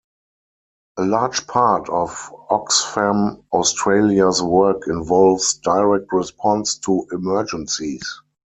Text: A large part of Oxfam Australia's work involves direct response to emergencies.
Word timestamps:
A 0.97 1.05
large 1.05 1.45
part 1.45 1.87
of 1.89 2.09
Oxfam 2.49 3.43
Australia's 3.53 4.41
work 4.41 4.87
involves 4.87 5.59
direct 5.59 6.11
response 6.11 6.79
to 6.79 7.05
emergencies. 7.11 8.19